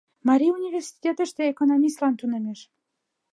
—Марий 0.27 0.55
университетыште 0.59 1.41
экономистлан 1.53 2.13
тунемеш. 2.19 2.59